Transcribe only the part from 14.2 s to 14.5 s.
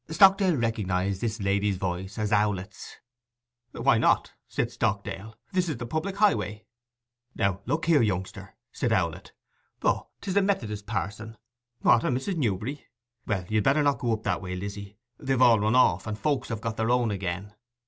that